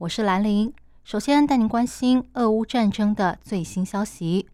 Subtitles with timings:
[0.00, 0.72] 我是兰玲。
[1.04, 4.48] 首先带您关心俄乌战争的最新消息。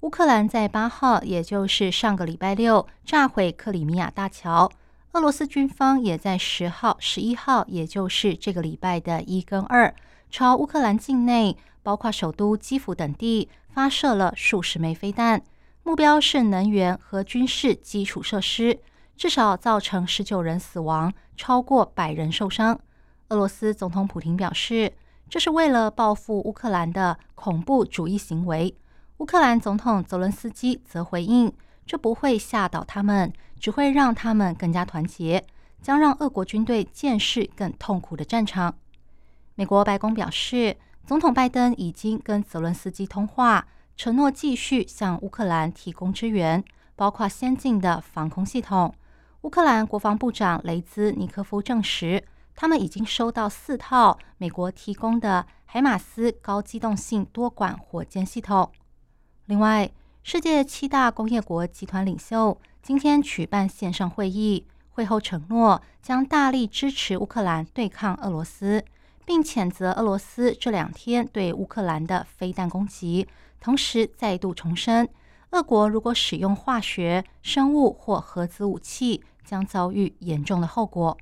[0.00, 4.72] 乌克兰在八号，也就是上个礼拜六，炸毁克里米亚大桥。
[5.12, 9.94] 俄罗斯军方也在十号、十一号，也就是这个礼拜的一跟二，
[10.30, 15.42] 朝乌克兰境内，包括首都基辅等地，发射了数十枚飞弹，
[15.82, 18.80] 目标是能源和军事基础设施，
[19.14, 22.80] 至少造成十九人死亡，超过百人受伤。
[23.30, 24.90] 俄罗斯总统普京表示，
[25.28, 28.74] 这是为了报复乌克兰的恐怖主义行为。
[29.18, 31.52] 乌克兰总统泽伦斯基则回应
[31.84, 35.44] ：“这不会吓倒他们，只会让他们更加团结，
[35.82, 38.74] 将让俄国军队见识更痛苦的战场。”
[39.56, 46.64] 美国白宫表示，总统拜登已经跟泽伦斯基通话，承诺继续向乌克兰提供支援，
[46.96, 48.94] 包括先进的防空系统。
[49.42, 52.24] 乌克兰国防部长雷兹尼科夫证实，
[52.60, 58.72] 他们已经收到四套美国提供的海马斯高机动性多管火箭系统。
[59.46, 59.88] 另外，
[60.24, 68.84] 世界七大工业国集团领袖今天举办线上会议，会后承诺将大力支持乌克兰对抗俄罗斯，
[69.24, 73.28] 并谴责俄罗斯这两天对乌克兰的飞弹攻击，
[73.60, 75.08] 同时再度重申，
[75.52, 81.16] 俄国如果使用化学、生物或核子武器，将遭遇严重的后果。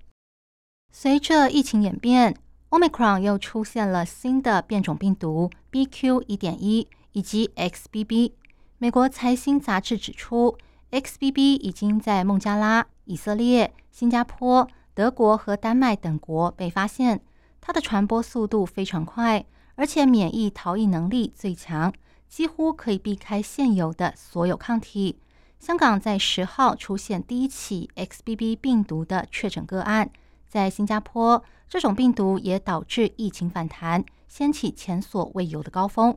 [0.99, 2.35] 随着疫情演变
[2.71, 6.25] ，Omicron 又出现了新的变种病毒 BQ.
[6.27, 6.89] 一点一。
[7.13, 8.33] 以及 XBB，
[8.79, 10.57] 美国财新杂志指出
[10.91, 17.21] ，XBB 已经在孟加拉、以色列、新加坡、德国和丹麦等国被发现。
[17.61, 19.45] 它的传播速度非常快，
[19.75, 21.93] 而且免疫逃逸能力最强，
[22.27, 25.19] 几乎可以避开现有的所有抗体。
[25.61, 30.11] 香港在十号出现第一起 XBB 病毒的确诊个案，
[30.57, 36.17] 在新加坡，这种病毒也导致疫情反弹，掀起前所未有的高峰。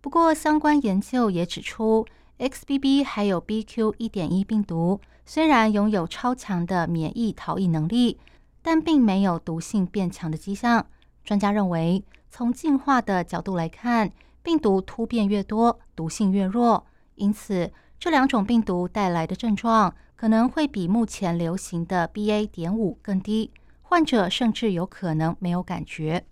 [0.00, 2.06] 不过，相关研究也指出
[2.38, 3.96] ，XBB 还有 BQ.
[3.98, 8.20] 一点一病毒虽然拥有超强的免疫逃逸能力，
[8.62, 10.86] 但并没有毒性变强的迹象。
[11.24, 14.12] 专家认为，从进化的角度来看，
[14.44, 22.46] 病毒突变越多，毒性越弱，因此这两种病毒带来的症状可能会比目前流行的 BA.
[22.46, 23.50] 点五更低，
[23.82, 26.20] 患者甚至有可能没有感觉。《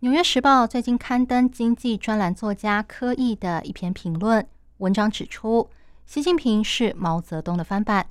[0.00, 4.46] 纽约时报》最近刊登经济专栏作家柯毅的一篇评论
[4.78, 5.68] 文章，指出
[6.06, 8.06] 习近平是毛泽东的翻版。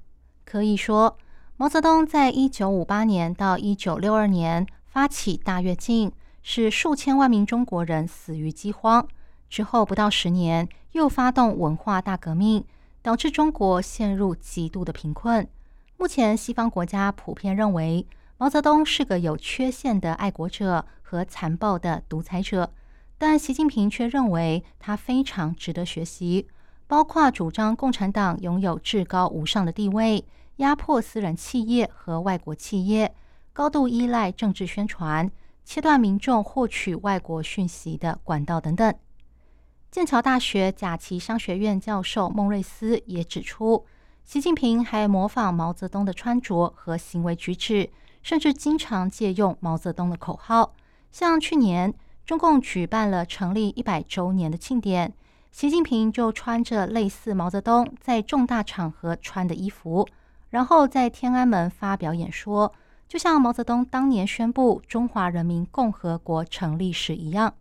[0.45, 1.17] 柯毅说，
[1.57, 6.11] 毛泽东在一九五八年到一九六二年发起大跃进，
[6.41, 9.07] 使数千万名中国人死于饥荒。
[9.51, 12.66] 之后不到十年，又发动文化大革命，
[13.03, 15.47] 导致中国陷入极度的贫困。
[15.97, 18.07] 目前，西方国家普遍认为
[18.39, 20.84] 毛泽东是个有缺陷的爱国者。
[21.12, 22.72] 和残暴的独裁者，
[23.17, 26.47] 但习近平却认为他非常值得学习，
[26.88, 30.23] 包括主张共产党拥有至高无上的地位，
[30.56, 33.13] 压迫私人企业和外国企业，
[33.51, 35.29] 高度依赖政治宣传，
[35.66, 38.95] 切断民众获取外国讯息的管道等等。
[39.91, 43.85] 剑桥大学贾奇商学院教授孟瑞斯也指出，
[44.24, 47.91] 习近平还模仿毛泽东的穿着和行为举止，
[48.24, 50.74] 甚至经常借用毛泽东的口号。
[51.12, 51.94] 像去年
[52.25, 55.13] 中共举办了成立一百周年的庆典，
[55.51, 60.07] 习近平就穿着类似毛泽东在重大场合穿的衣服，
[60.51, 62.74] 然后在天安门发表演说，
[63.09, 67.54] 就像毛泽东当年宣布中华人民共和国成立时一样。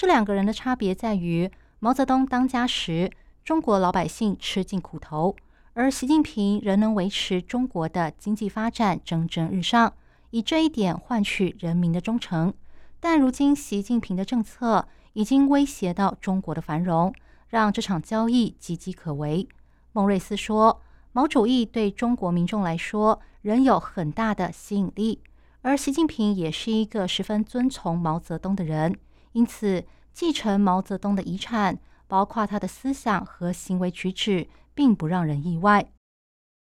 [0.00, 3.10] 这两个人的差别在于，毛泽东当家时，
[3.44, 5.36] 中国老百姓吃尽苦头，
[5.74, 9.92] 而习近平仍能维持中国的经济发展蒸蒸日上。
[10.30, 12.54] 以这一点换取人民的忠诚，
[12.98, 17.12] 但如今习近平的政策已经威胁到中国的繁荣，
[17.50, 19.46] 让这场交易岌岌可危。
[19.92, 20.80] 孟瑞斯说
[21.12, 25.20] ：“毛主义对中国民众来说仍有很大的吸引力，
[25.60, 28.96] 而习近平也是一个十分遵从毛泽东的人，
[29.32, 35.92] 因此继承毛泽东的遗产，包括他的思想和行为举止，并不让人意外。”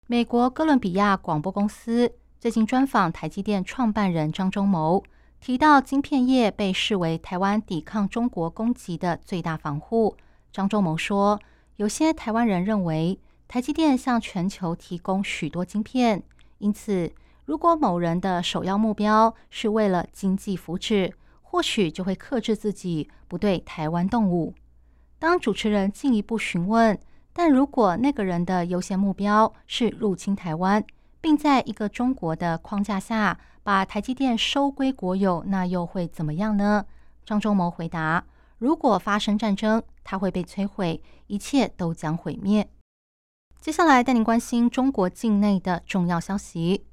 [0.07, 2.13] 美国哥伦比亚广播公司。
[2.39, 5.03] 最近专访台积电创办人张忠谋，
[5.39, 10.17] 提到晶片业被视为台湾抵抗中国攻击的最大防护。
[10.51, 11.39] 张忠谋说，
[11.75, 16.23] 有些台湾人认为台积电向全球提供许多晶片，
[16.57, 17.13] 因此
[17.45, 21.13] 如果某人的首要目标是为了经济福祉，
[21.51, 24.53] 或许就会克制自己不对台湾动武。
[25.19, 26.97] 当主持人进一步询问，
[27.33, 30.81] 但如果那个人的优先目标是入侵台湾，
[31.19, 36.85] 并在一个中国的框架下把台积电收归国有，那又会怎么样呢？
[37.25, 38.23] 张忠谋回答
[38.57, 42.69] ：“如果发生战争，它会被摧毁，一切都将毁灭。”
[43.59, 46.85] 接下来带您关心中国境内的重要消息。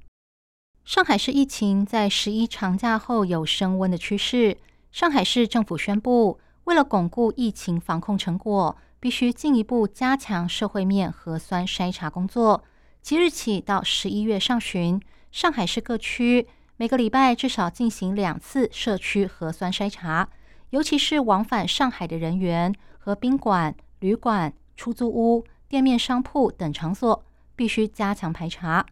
[0.89, 4.57] 上海市疫情在十一长假后有升温的趋势。
[4.91, 12.63] 上海市政府宣布，为了巩固疫情防控成果，必须进一步加强社会面核酸筛查工作。
[13.03, 14.99] 即日起到十一月上旬，
[15.31, 20.27] 上海市各区每个礼拜至少进行两次社区核酸筛查，
[20.71, 27.23] 尤其是往返上海的人员和宾馆、旅馆、出租屋、店面、商铺等场所
[27.55, 28.83] 必须加强排查。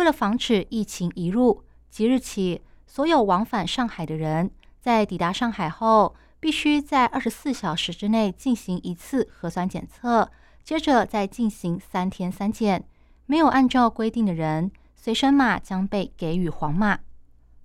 [0.00, 4.50] 为了防止疫情移入，即日起，所有往返上海的人
[4.80, 10.30] 在抵达上海后，必须在二十四小时之内进行一次核酸检测，
[10.64, 12.82] 接着再进行三天三检。
[13.26, 17.00] 没有按照规定的人，随身码将被给予黄码。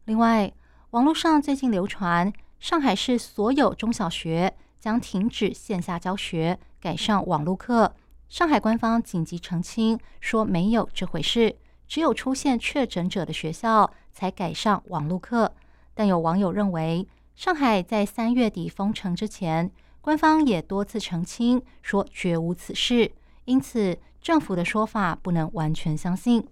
[0.04, 0.52] 另外，
[0.90, 7.96] 网络上最近流传，上海市所有中小学将停止线下教学，改上网络课。
[8.28, 11.56] 上海官方紧急澄清说，没有这回事，
[11.88, 15.54] 只有出现确诊者的学校才改上网络课。
[15.94, 19.72] 但有网友认为，上海在三月底封城之前，
[20.02, 23.12] 官方也多次澄清说绝无此事，
[23.46, 23.98] 因此。
[24.26, 26.48] 政府的说法不能完全相信。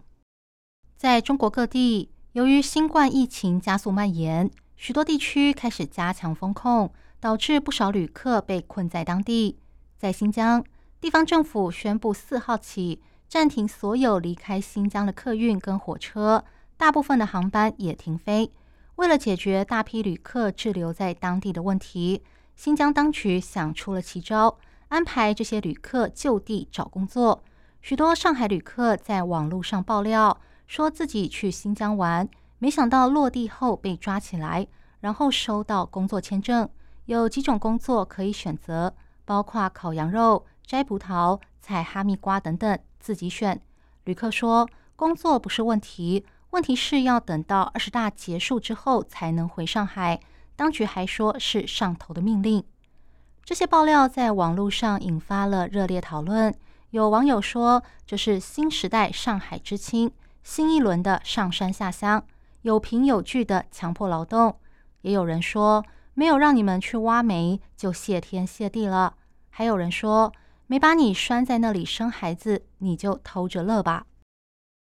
[0.95, 9.57] 在中国各地，由于新冠疫情加速蔓延，许多地区开始加强封控，导致不少旅客被困在当地。
[9.97, 10.63] 在新疆，
[11.01, 13.01] 地方政府宣布四号起
[13.33, 16.45] 暂停所有离开新疆的客运跟火车，
[16.77, 18.51] 大部分的航班也停飞。
[18.97, 22.21] 为了解决大批旅客滞留在当地的问题，
[22.55, 24.59] 新疆当局想出了奇招，
[24.89, 27.43] 安排这些旅客就地找工作。
[27.81, 34.67] 许多上海旅客在网络上爆料，说自己去新疆玩，没想到落地后被抓起来，
[34.99, 36.69] 然后收到工作签证。
[37.05, 38.93] 有几种工作可以选择，
[39.25, 43.59] 包括烤羊肉、摘葡萄、采哈密瓜等等，自己选。
[44.05, 44.65] 旅客说，
[44.95, 50.21] 工作不是问题，问题是要等到二十大结束之后才能回上海。
[50.55, 52.63] 当局还说是上头的命令。
[53.43, 56.55] 这些爆料在网络上引发了热烈讨论。
[56.91, 60.09] 有网友说，这是新时代上海知青，
[60.43, 62.23] 新一轮的上山下乡，
[62.61, 64.57] 有凭有据的强迫劳动。
[65.01, 65.83] 也有人说，
[66.13, 69.15] 没有让你们去挖煤，就谢天谢地了。
[69.49, 70.31] 还有人说，
[70.73, 74.07] 没把你拴在那里生孩子，你就偷着乐吧。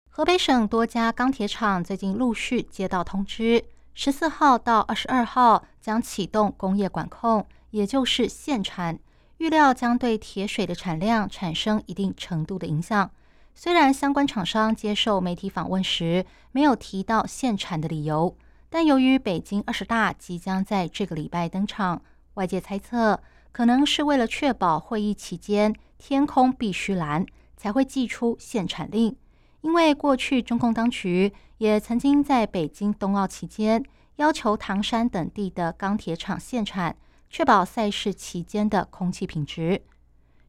[0.09, 8.99] 河北省多家钢铁厂最近陆续接到通知，十四号到二十二号将启动工业管控，也就是限产。
[9.37, 13.11] 预料将对铁水的产量产生一定程度的影响。
[13.55, 18.35] 虽然相关厂商接受媒体访问时没有提到限产的理由，
[18.71, 22.01] 但由于北京二十大即将在这个礼拜登场，
[22.33, 23.21] 外界猜测
[23.55, 27.25] 可能是为了确保会议期间天空必须蓝，
[27.57, 29.17] 才会寄出限产令。
[29.61, 33.83] 因为过去中共当局也曾经在北京冬奥期间
[34.17, 36.97] 要求唐山等地的钢铁厂限产。
[37.31, 39.83] 确保赛事期间的空气品质。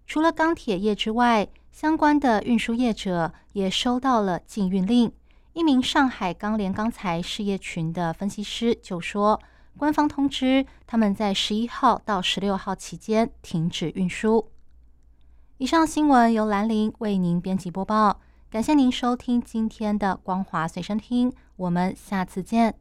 [0.05, 5.11] 除了钢铁业之外，相关的运输业者也收到了禁运令。
[5.53, 9.41] 一名上海钢联钢材事业群的分析师就说
[9.77, 14.49] ：“官方通知他们在十一号到十六号期间停止运输。”
[15.57, 22.75] 以上新闻由兰陵为您编辑播报，感谢您收听今天的光华随身听，我们下次见。